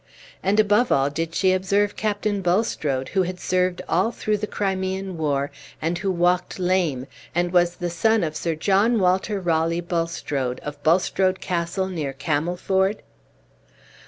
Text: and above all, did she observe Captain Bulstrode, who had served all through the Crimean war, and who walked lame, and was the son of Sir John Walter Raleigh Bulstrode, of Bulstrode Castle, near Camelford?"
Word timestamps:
and 0.41 0.59
above 0.59 0.91
all, 0.91 1.11
did 1.11 1.35
she 1.35 1.53
observe 1.53 1.95
Captain 1.95 2.41
Bulstrode, 2.41 3.09
who 3.09 3.21
had 3.21 3.39
served 3.39 3.83
all 3.87 4.11
through 4.11 4.37
the 4.37 4.47
Crimean 4.47 5.15
war, 5.15 5.51
and 5.79 5.99
who 5.99 6.09
walked 6.09 6.57
lame, 6.57 7.05
and 7.35 7.53
was 7.53 7.75
the 7.75 7.91
son 7.91 8.23
of 8.23 8.35
Sir 8.35 8.55
John 8.55 8.99
Walter 8.99 9.39
Raleigh 9.39 9.79
Bulstrode, 9.79 10.59
of 10.61 10.81
Bulstrode 10.81 11.39
Castle, 11.39 11.87
near 11.87 12.13
Camelford?" 12.13 13.03